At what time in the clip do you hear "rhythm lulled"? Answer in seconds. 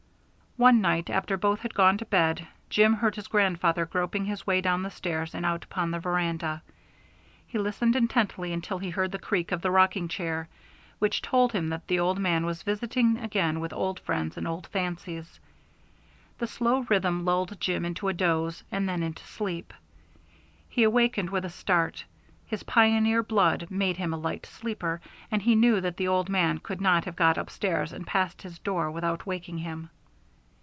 16.89-17.59